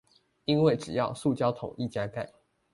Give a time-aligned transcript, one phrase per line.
[0.45, 2.27] 因為只要塑膠桶一加蓋